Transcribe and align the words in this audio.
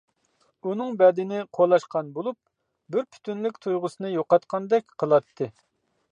ئۇنىڭ 0.69 0.95
بەدىنى 1.01 1.41
قولاشقان 1.57 2.09
بولۇپ، 2.15 2.37
بىر 2.95 3.05
پۈتۈنلۈك 3.15 3.59
تۇيغۇسىنى 3.65 4.11
يوقاتقاندەك 4.15 4.97
قىلاتتى. 5.05 5.51